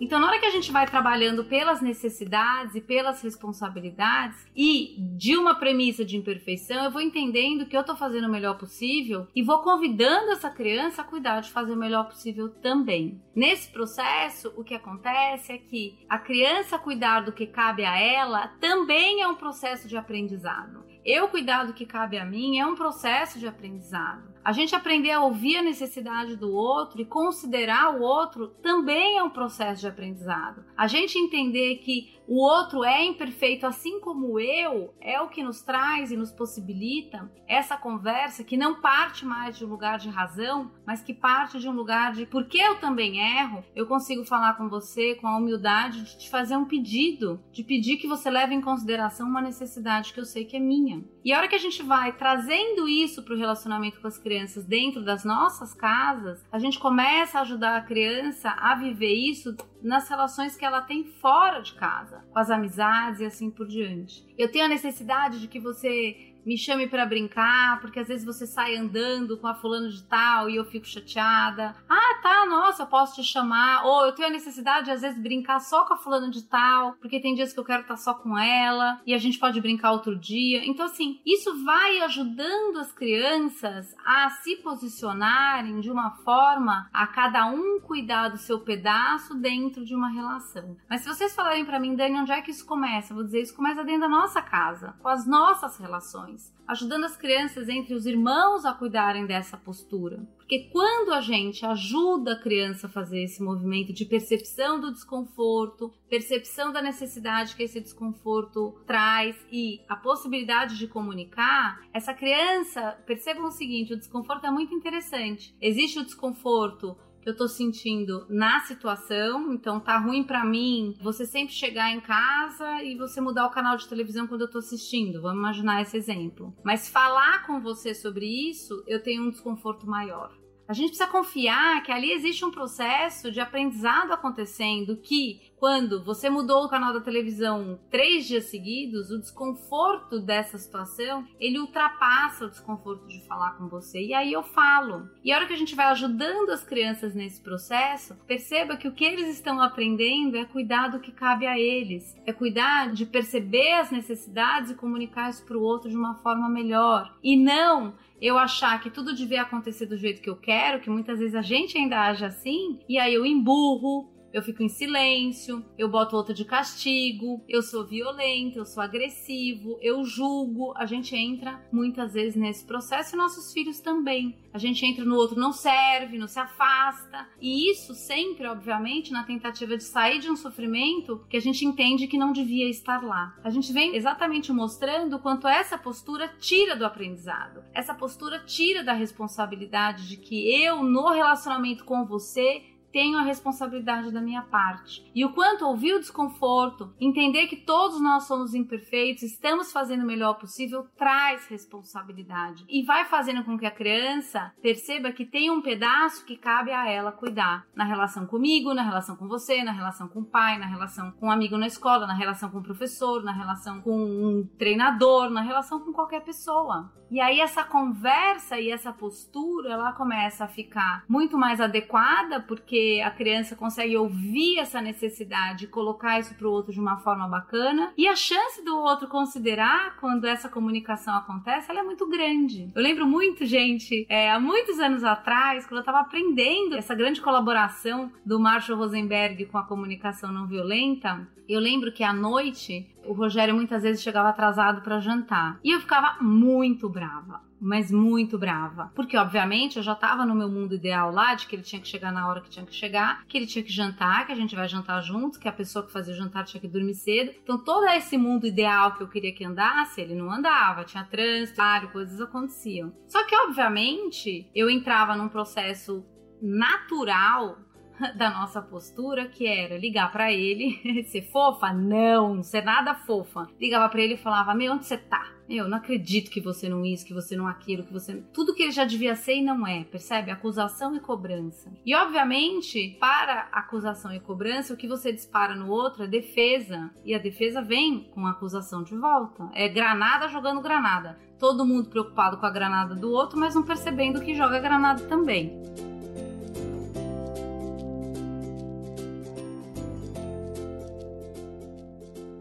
Então, 0.00 0.20
na 0.20 0.28
hora 0.28 0.38
que 0.38 0.46
a 0.46 0.50
gente 0.50 0.70
vai 0.70 0.86
trabalhando 0.86 1.44
pelas 1.44 1.80
necessidades 1.80 2.74
e 2.74 2.80
pelas 2.80 3.20
responsabilidades 3.20 4.46
e 4.54 4.96
de 5.16 5.36
uma 5.36 5.56
premissa 5.56 6.04
de 6.04 6.16
imperfeição, 6.16 6.84
eu 6.84 6.90
vou 6.90 7.00
entendendo 7.00 7.66
que 7.66 7.76
eu 7.76 7.80
estou 7.80 7.96
fazendo 7.96 8.28
o 8.28 8.30
melhor 8.30 8.56
possível 8.56 9.26
e 9.34 9.42
vou 9.42 9.58
convidando 9.58 10.30
essa 10.30 10.50
criança 10.50 11.02
a 11.02 11.04
cuidar 11.04 11.40
de 11.40 11.50
fazer 11.50 11.72
o 11.72 11.76
melhor 11.76 12.04
possível 12.04 12.48
também. 12.48 13.20
Nesse 13.34 13.70
processo, 13.72 14.52
o 14.56 14.62
que 14.62 14.74
acontece 14.74 15.52
é 15.52 15.58
que 15.58 15.98
a 16.08 16.18
criança 16.18 16.78
cuidar 16.78 17.20
do 17.20 17.32
que 17.32 17.46
cabe 17.46 17.84
a 17.84 17.98
ela 17.98 18.48
também 18.60 19.22
é 19.22 19.28
um 19.28 19.34
processo 19.34 19.88
de 19.88 19.96
aprendizado. 19.96 20.86
Eu 21.04 21.28
cuidar 21.28 21.64
do 21.64 21.72
que 21.72 21.86
cabe 21.86 22.18
a 22.18 22.24
mim 22.24 22.58
é 22.58 22.66
um 22.66 22.74
processo 22.74 23.38
de 23.38 23.46
aprendizado. 23.46 24.37
A 24.48 24.52
gente 24.52 24.74
aprender 24.74 25.10
a 25.10 25.20
ouvir 25.20 25.58
a 25.58 25.62
necessidade 25.62 26.34
do 26.34 26.50
outro 26.54 27.02
e 27.02 27.04
considerar 27.04 27.94
o 27.94 28.00
outro 28.00 28.48
também 28.62 29.18
é 29.18 29.22
um 29.22 29.28
processo 29.28 29.82
de 29.82 29.88
aprendizado. 29.88 30.64
A 30.74 30.86
gente 30.86 31.18
entender 31.18 31.76
que 31.84 32.17
o 32.28 32.36
outro 32.36 32.84
é 32.84 33.02
imperfeito 33.02 33.66
assim 33.66 33.98
como 34.00 34.38
eu 34.38 34.94
é 35.00 35.18
o 35.18 35.28
que 35.28 35.42
nos 35.42 35.62
traz 35.62 36.12
e 36.12 36.16
nos 36.16 36.30
possibilita 36.30 37.32
essa 37.46 37.74
conversa 37.74 38.44
que 38.44 38.54
não 38.54 38.82
parte 38.82 39.24
mais 39.24 39.56
de 39.56 39.64
um 39.64 39.68
lugar 39.68 39.98
de 39.98 40.10
razão, 40.10 40.70
mas 40.86 41.00
que 41.00 41.14
parte 41.14 41.58
de 41.58 41.66
um 41.66 41.72
lugar 41.72 42.12
de 42.12 42.26
porque 42.26 42.58
eu 42.58 42.78
também 42.78 43.18
erro, 43.18 43.64
eu 43.74 43.86
consigo 43.86 44.26
falar 44.26 44.58
com 44.58 44.68
você 44.68 45.14
com 45.14 45.26
a 45.26 45.38
humildade 45.38 46.02
de 46.02 46.18
te 46.18 46.28
fazer 46.28 46.54
um 46.54 46.66
pedido, 46.66 47.40
de 47.50 47.64
pedir 47.64 47.96
que 47.96 48.06
você 48.06 48.28
leve 48.28 48.54
em 48.54 48.60
consideração 48.60 49.26
uma 49.26 49.40
necessidade 49.40 50.12
que 50.12 50.20
eu 50.20 50.26
sei 50.26 50.44
que 50.44 50.56
é 50.56 50.60
minha. 50.60 51.02
E 51.24 51.32
a 51.32 51.38
hora 51.38 51.48
que 51.48 51.54
a 51.54 51.58
gente 51.58 51.82
vai 51.82 52.12
trazendo 52.12 52.86
isso 52.86 53.22
para 53.22 53.34
o 53.34 53.38
relacionamento 53.38 54.00
com 54.00 54.06
as 54.06 54.18
crianças 54.18 54.66
dentro 54.66 55.02
das 55.02 55.24
nossas 55.24 55.72
casas, 55.72 56.44
a 56.52 56.58
gente 56.58 56.78
começa 56.78 57.38
a 57.38 57.42
ajudar 57.42 57.76
a 57.76 57.82
criança 57.82 58.50
a 58.50 58.74
viver 58.74 59.14
isso 59.14 59.56
nas 59.82 60.08
relações 60.08 60.56
que 60.56 60.64
ela 60.64 60.80
tem 60.80 61.04
fora 61.04 61.60
de 61.60 61.74
casa, 61.74 62.24
com 62.32 62.38
as 62.38 62.50
amizades 62.50 63.20
e 63.20 63.24
assim 63.24 63.50
por 63.50 63.66
diante. 63.66 64.26
Eu 64.36 64.50
tenho 64.50 64.64
a 64.64 64.68
necessidade 64.68 65.40
de 65.40 65.48
que 65.48 65.60
você 65.60 66.27
me 66.44 66.56
chame 66.56 66.86
para 66.86 67.06
brincar, 67.06 67.80
porque 67.80 68.00
às 68.00 68.08
vezes 68.08 68.24
você 68.24 68.46
sai 68.46 68.76
andando 68.76 69.36
com 69.36 69.46
a 69.46 69.54
fulano 69.54 69.88
de 69.88 70.02
tal 70.04 70.48
e 70.48 70.56
eu 70.56 70.64
fico 70.64 70.86
chateada. 70.86 71.74
Ah, 71.88 72.20
tá, 72.22 72.46
nossa, 72.46 72.86
posso 72.86 73.16
te 73.16 73.24
chamar. 73.24 73.84
Ou 73.84 74.06
eu 74.06 74.12
tenho 74.12 74.28
a 74.28 74.32
necessidade 74.32 74.86
de 74.86 74.92
às 74.92 75.02
vezes 75.02 75.22
brincar 75.22 75.60
só 75.60 75.84
com 75.84 75.94
a 75.94 75.96
fulano 75.96 76.30
de 76.30 76.42
tal, 76.44 76.94
porque 76.94 77.20
tem 77.20 77.34
dias 77.34 77.52
que 77.52 77.60
eu 77.60 77.64
quero 77.64 77.82
estar 77.82 77.96
só 77.96 78.14
com 78.14 78.38
ela 78.38 79.00
e 79.06 79.14
a 79.14 79.18
gente 79.18 79.38
pode 79.38 79.60
brincar 79.60 79.92
outro 79.92 80.18
dia. 80.18 80.64
Então 80.64 80.86
assim, 80.86 81.20
isso 81.24 81.64
vai 81.64 82.00
ajudando 82.00 82.78
as 82.78 82.92
crianças 82.92 83.94
a 84.04 84.30
se 84.30 84.56
posicionarem 84.56 85.80
de 85.80 85.90
uma 85.90 86.10
forma 86.24 86.88
a 86.92 87.06
cada 87.06 87.46
um 87.46 87.80
cuidar 87.80 88.28
do 88.28 88.38
seu 88.38 88.60
pedaço 88.60 89.34
dentro 89.34 89.84
de 89.84 89.94
uma 89.94 90.08
relação. 90.08 90.76
Mas 90.88 91.02
se 91.02 91.08
vocês 91.08 91.34
falarem 91.34 91.64
para 91.64 91.80
mim, 91.80 91.94
Dani, 91.94 92.18
onde 92.18 92.32
é 92.32 92.40
que 92.40 92.50
isso 92.50 92.66
começa? 92.66 93.12
Eu 93.12 93.16
vou 93.16 93.24
dizer, 93.24 93.42
isso 93.42 93.54
começa 93.54 93.84
dentro 93.84 94.02
da 94.02 94.08
nossa 94.08 94.40
casa, 94.42 94.94
com 95.00 95.08
as 95.08 95.26
nossas 95.26 95.76
relações 95.78 96.27
ajudando 96.66 97.04
as 97.04 97.16
crianças 97.16 97.68
entre 97.68 97.94
os 97.94 98.06
irmãos 98.06 98.64
a 98.64 98.74
cuidarem 98.74 99.26
dessa 99.26 99.56
postura. 99.56 100.26
Porque 100.36 100.68
quando 100.72 101.12
a 101.12 101.20
gente 101.20 101.64
ajuda 101.64 102.32
a 102.32 102.40
criança 102.40 102.86
a 102.86 102.90
fazer 102.90 103.22
esse 103.22 103.42
movimento 103.42 103.92
de 103.92 104.04
percepção 104.04 104.80
do 104.80 104.92
desconforto, 104.92 105.92
percepção 106.08 106.72
da 106.72 106.80
necessidade 106.80 107.54
que 107.54 107.62
esse 107.62 107.80
desconforto 107.80 108.74
traz 108.86 109.36
e 109.52 109.80
a 109.88 109.96
possibilidade 109.96 110.78
de 110.78 110.86
comunicar, 110.86 111.80
essa 111.92 112.14
criança, 112.14 112.98
percebam 113.06 113.44
o 113.44 113.50
seguinte, 113.50 113.92
o 113.92 113.98
desconforto 113.98 114.46
é 114.46 114.50
muito 114.50 114.74
interessante. 114.74 115.54
Existe 115.60 115.98
o 115.98 116.04
desconforto 116.04 116.96
eu 117.28 117.36
tô 117.36 117.46
sentindo 117.46 118.26
na 118.28 118.60
situação. 118.60 119.52
Então 119.52 119.78
tá 119.80 119.98
ruim 119.98 120.24
para 120.24 120.44
mim 120.44 120.96
você 121.00 121.26
sempre 121.26 121.54
chegar 121.54 121.90
em 121.92 122.00
casa 122.00 122.82
e 122.82 122.96
você 122.96 123.20
mudar 123.20 123.46
o 123.46 123.50
canal 123.50 123.76
de 123.76 123.88
televisão 123.88 124.26
quando 124.26 124.42
eu 124.42 124.50
tô 124.50 124.58
assistindo. 124.58 125.20
Vamos 125.20 125.38
imaginar 125.38 125.82
esse 125.82 125.96
exemplo. 125.96 126.54
Mas 126.64 126.88
falar 126.88 127.46
com 127.46 127.60
você 127.60 127.94
sobre 127.94 128.26
isso, 128.26 128.82
eu 128.86 129.02
tenho 129.02 129.24
um 129.24 129.30
desconforto 129.30 129.86
maior. 129.86 130.36
A 130.68 130.74
gente 130.74 130.88
precisa 130.88 131.08
confiar 131.08 131.82
que 131.82 131.90
ali 131.90 132.12
existe 132.12 132.44
um 132.44 132.50
processo 132.50 133.32
de 133.32 133.40
aprendizado 133.40 134.12
acontecendo 134.12 134.98
que, 134.98 135.40
quando 135.58 136.02
você 136.04 136.30
mudou 136.30 136.64
o 136.64 136.68
canal 136.68 136.92
da 136.92 137.00
televisão 137.00 137.78
três 137.90 138.26
dias 138.26 138.44
seguidos, 138.44 139.10
o 139.10 139.18
desconforto 139.18 140.20
dessa 140.20 140.56
situação 140.56 141.26
ele 141.38 141.58
ultrapassa 141.58 142.46
o 142.46 142.50
desconforto 142.50 143.06
de 143.06 143.26
falar 143.26 143.52
com 143.52 143.68
você. 143.68 144.00
E 144.00 144.14
aí 144.14 144.32
eu 144.32 144.42
falo. 144.42 145.08
E 145.24 145.32
a 145.32 145.36
hora 145.36 145.46
que 145.46 145.52
a 145.52 145.58
gente 145.58 145.74
vai 145.74 145.86
ajudando 145.86 146.50
as 146.50 146.64
crianças 146.64 147.14
nesse 147.14 147.40
processo, 147.40 148.14
perceba 148.26 148.76
que 148.76 148.88
o 148.88 148.92
que 148.92 149.04
eles 149.04 149.28
estão 149.28 149.60
aprendendo 149.60 150.36
é 150.36 150.44
cuidar 150.44 150.88
do 150.88 151.00
que 151.00 151.12
cabe 151.12 151.46
a 151.46 151.58
eles, 151.58 152.16
é 152.24 152.32
cuidar 152.32 152.92
de 152.92 153.04
perceber 153.04 153.74
as 153.74 153.90
necessidades 153.90 154.70
e 154.70 154.74
comunicar 154.74 155.30
isso 155.30 155.44
para 155.44 155.58
o 155.58 155.62
outro 155.62 155.90
de 155.90 155.96
uma 155.96 156.14
forma 156.16 156.48
melhor. 156.48 157.16
E 157.22 157.36
não 157.36 157.94
eu 158.20 158.36
achar 158.36 158.80
que 158.80 158.90
tudo 158.90 159.14
devia 159.14 159.42
acontecer 159.42 159.86
do 159.86 159.96
jeito 159.96 160.20
que 160.20 160.30
eu 160.30 160.36
quero, 160.36 160.80
que 160.80 160.90
muitas 160.90 161.18
vezes 161.18 161.34
a 161.34 161.42
gente 161.42 161.78
ainda 161.78 162.00
age 162.00 162.24
assim, 162.24 162.80
e 162.88 162.98
aí 162.98 163.14
eu 163.14 163.24
emburro, 163.24 164.08
eu 164.32 164.42
fico 164.42 164.62
em 164.62 164.68
silêncio, 164.68 165.64
eu 165.76 165.88
boto 165.88 166.16
outro 166.16 166.34
de 166.34 166.44
castigo, 166.44 167.42
eu 167.48 167.62
sou 167.62 167.86
violento, 167.86 168.58
eu 168.58 168.64
sou 168.64 168.82
agressivo, 168.82 169.78
eu 169.80 170.04
julgo. 170.04 170.72
A 170.76 170.86
gente 170.86 171.16
entra 171.16 171.60
muitas 171.72 172.12
vezes 172.12 172.36
nesse 172.36 172.64
processo 172.64 173.14
e 173.14 173.18
nossos 173.18 173.52
filhos 173.52 173.80
também. 173.80 174.36
A 174.52 174.58
gente 174.58 174.84
entra 174.84 175.04
no 175.04 175.14
outro, 175.14 175.38
não 175.38 175.52
serve, 175.52 176.18
não 176.18 176.26
se 176.26 176.38
afasta. 176.38 177.28
E 177.40 177.70
isso 177.70 177.94
sempre, 177.94 178.46
obviamente, 178.46 179.12
na 179.12 179.24
tentativa 179.24 179.76
de 179.76 179.84
sair 179.84 180.18
de 180.18 180.30
um 180.30 180.36
sofrimento 180.36 181.24
que 181.28 181.36
a 181.36 181.40
gente 181.40 181.64
entende 181.64 182.06
que 182.06 182.18
não 182.18 182.32
devia 182.32 182.68
estar 182.68 183.02
lá. 183.02 183.36
A 183.44 183.50
gente 183.50 183.72
vem 183.72 183.94
exatamente 183.94 184.52
mostrando 184.52 185.16
o 185.16 185.18
quanto 185.18 185.46
essa 185.46 185.78
postura 185.78 186.28
tira 186.38 186.76
do 186.76 186.84
aprendizado. 186.84 187.62
Essa 187.72 187.94
postura 187.94 188.40
tira 188.40 188.82
da 188.82 188.92
responsabilidade 188.92 190.08
de 190.08 190.16
que 190.16 190.62
eu, 190.62 190.82
no 190.82 191.08
relacionamento 191.08 191.84
com 191.84 192.04
você, 192.04 192.62
tenho 192.92 193.18
a 193.18 193.22
responsabilidade 193.22 194.12
da 194.12 194.20
minha 194.20 194.42
parte. 194.42 195.10
E 195.14 195.24
o 195.24 195.32
quanto 195.32 195.66
ouvir 195.66 195.94
o 195.94 196.00
desconforto, 196.00 196.92
entender 197.00 197.46
que 197.46 197.56
todos 197.56 198.00
nós 198.00 198.24
somos 198.24 198.54
imperfeitos, 198.54 199.22
estamos 199.22 199.72
fazendo 199.72 200.02
o 200.02 200.06
melhor 200.06 200.34
possível, 200.34 200.86
traz 200.96 201.46
responsabilidade. 201.46 202.64
E 202.68 202.82
vai 202.82 203.04
fazendo 203.04 203.44
com 203.44 203.58
que 203.58 203.66
a 203.66 203.70
criança 203.70 204.52
perceba 204.62 205.12
que 205.12 205.24
tem 205.24 205.50
um 205.50 205.62
pedaço 205.62 206.24
que 206.24 206.36
cabe 206.36 206.72
a 206.72 206.88
ela 206.88 207.12
cuidar. 207.12 207.66
Na 207.74 207.84
relação 207.84 208.26
comigo, 208.26 208.74
na 208.74 208.82
relação 208.82 209.16
com 209.16 209.28
você, 209.28 209.62
na 209.62 209.72
relação 209.72 210.08
com 210.08 210.20
o 210.20 210.24
pai, 210.24 210.58
na 210.58 210.66
relação 210.66 211.12
com 211.12 211.26
um 211.26 211.30
amigo 211.30 211.56
na 211.56 211.66
escola, 211.66 212.06
na 212.06 212.14
relação 212.14 212.50
com 212.50 212.58
o 212.58 212.62
professor, 212.62 213.22
na 213.22 213.32
relação 213.32 213.80
com 213.80 213.96
um 213.96 214.48
treinador, 214.58 215.30
na 215.30 215.42
relação 215.42 215.80
com 215.80 215.92
qualquer 215.92 216.24
pessoa. 216.24 216.92
E 217.10 217.20
aí 217.20 217.40
essa 217.40 217.64
conversa 217.64 218.60
e 218.60 218.70
essa 218.70 218.92
postura, 218.92 219.72
ela 219.72 219.92
começa 219.92 220.44
a 220.44 220.48
ficar 220.48 221.04
muito 221.08 221.38
mais 221.38 221.58
adequada, 221.60 222.40
porque 222.40 222.77
a 223.04 223.10
criança 223.10 223.56
consegue 223.56 223.96
ouvir 223.96 224.58
essa 224.58 224.80
necessidade 224.80 225.64
e 225.64 225.68
colocar 225.68 226.18
isso 226.18 226.34
para 226.34 226.46
o 226.46 226.52
outro 226.52 226.72
de 226.72 226.80
uma 226.80 226.98
forma 226.98 227.28
bacana. 227.28 227.92
E 227.96 228.06
a 228.06 228.16
chance 228.16 228.64
do 228.64 228.76
outro 228.76 229.08
considerar 229.08 229.96
quando 229.96 230.26
essa 230.26 230.48
comunicação 230.48 231.14
acontece, 231.14 231.70
ela 231.70 231.80
é 231.80 231.82
muito 231.82 232.06
grande. 232.08 232.70
Eu 232.74 232.82
lembro 232.82 233.06
muito, 233.06 233.44
gente, 233.44 234.06
é, 234.08 234.30
há 234.30 234.40
muitos 234.40 234.78
anos 234.78 235.04
atrás, 235.04 235.64
quando 235.66 235.78
eu 235.78 235.80
estava 235.80 236.00
aprendendo 236.00 236.76
essa 236.76 236.94
grande 236.94 237.20
colaboração 237.20 238.12
do 238.24 238.38
Marshall 238.38 238.78
Rosenberg 238.78 239.46
com 239.46 239.58
a 239.58 239.64
comunicação 239.64 240.32
não 240.32 240.46
violenta, 240.46 241.26
eu 241.48 241.60
lembro 241.60 241.90
que 241.90 242.04
à 242.04 242.12
noite 242.12 242.86
o 243.06 243.12
Rogério 243.14 243.54
muitas 243.54 243.82
vezes 243.82 244.02
chegava 244.02 244.28
atrasado 244.28 244.82
para 244.82 245.00
jantar 245.00 245.58
e 245.64 245.70
eu 245.70 245.80
ficava 245.80 246.22
muito 246.22 246.88
brava, 246.88 247.40
mas 247.60 247.90
muito 247.90 248.38
brava, 248.38 248.92
porque 248.94 249.16
obviamente 249.16 249.76
eu 249.76 249.82
já 249.82 249.92
estava 249.92 250.24
no 250.24 250.34
meu 250.34 250.48
mundo 250.48 250.74
ideal 250.74 251.10
lá 251.10 251.34
de 251.34 251.46
que 251.46 251.56
ele 251.56 251.62
tinha 251.62 251.80
que 251.80 251.88
chegar 251.88 252.12
na 252.12 252.28
hora 252.28 252.40
que 252.40 252.50
tinha 252.50 252.64
que 252.64 252.74
chegar, 252.74 253.24
que 253.26 253.36
ele 253.36 253.46
tinha 253.46 253.64
que 253.64 253.72
jantar, 253.72 254.26
que 254.26 254.32
a 254.32 254.36
gente 254.36 254.54
vai 254.54 254.68
jantar 254.68 255.00
juntos, 255.02 255.38
que 255.38 255.48
a 255.48 255.52
pessoa 255.52 255.84
que 255.84 255.92
fazia 255.92 256.14
o 256.14 256.16
jantar 256.16 256.44
tinha 256.44 256.60
que 256.60 256.68
dormir 256.68 256.94
cedo. 256.94 257.32
Então 257.42 257.58
todo 257.58 257.86
esse 257.88 258.16
mundo 258.16 258.46
ideal 258.46 258.94
que 258.94 259.02
eu 259.02 259.08
queria 259.08 259.34
que 259.34 259.44
andasse, 259.44 260.00
ele 260.00 260.14
não 260.14 260.30
andava, 260.30 260.84
tinha 260.84 261.04
trânsito, 261.04 261.58
coisas 261.92 262.20
aconteciam. 262.20 262.92
Só 263.06 263.24
que 263.24 263.34
obviamente 263.34 264.50
eu 264.54 264.70
entrava 264.70 265.16
num 265.16 265.28
processo 265.28 266.04
natural 266.40 267.58
da 268.16 268.30
nossa 268.30 268.62
postura, 268.62 269.26
que 269.26 269.46
era 269.46 269.76
ligar 269.76 270.10
para 270.12 270.32
ele, 270.32 271.04
ser 271.08 271.22
fofa? 271.22 271.72
Não, 271.72 272.42
ser 272.42 272.62
nada 272.62 272.94
fofa. 272.94 273.46
Ligava 273.60 273.88
para 273.88 274.00
ele 274.00 274.14
e 274.14 274.18
falava: 274.18 274.54
Meu, 274.54 274.72
onde 274.72 274.86
você 274.86 274.96
tá? 274.96 275.37
Eu 275.48 275.68
não 275.68 275.78
acredito 275.78 276.30
que 276.30 276.40
você 276.40 276.68
não 276.68 276.84
isso, 276.84 277.06
que 277.06 277.14
você 277.14 277.36
não 277.36 277.46
aquilo, 277.46 277.82
que 277.82 277.92
você. 277.92 278.22
Tudo 278.32 278.54
que 278.54 278.62
ele 278.62 278.72
já 278.72 278.84
devia 278.84 279.16
ser 279.16 279.36
e 279.36 279.42
não 279.42 279.66
é, 279.66 279.84
percebe? 279.84 280.30
Acusação 280.30 280.94
e 280.94 281.00
cobrança. 281.00 281.72
E 281.84 281.94
obviamente, 281.94 282.96
para 283.00 283.48
acusação 283.50 284.12
e 284.12 284.20
cobrança, 284.20 284.74
o 284.74 284.76
que 284.76 284.86
você 284.86 285.12
dispara 285.12 285.54
no 285.54 285.70
outro 285.70 286.04
é 286.04 286.06
defesa. 286.06 286.90
E 287.04 287.14
a 287.14 287.18
defesa 287.18 287.62
vem 287.62 288.10
com 288.14 288.26
a 288.26 288.32
acusação 288.32 288.82
de 288.82 288.94
volta. 288.94 289.48
É 289.54 289.68
granada 289.68 290.28
jogando 290.28 290.60
granada. 290.60 291.18
Todo 291.38 291.64
mundo 291.64 291.88
preocupado 291.88 292.36
com 292.36 292.46
a 292.46 292.50
granada 292.50 292.94
do 292.94 293.10
outro, 293.10 293.38
mas 293.38 293.54
não 293.54 293.62
percebendo 293.62 294.20
que 294.20 294.34
joga 294.34 294.58
granada 294.58 295.04
também. 295.04 295.62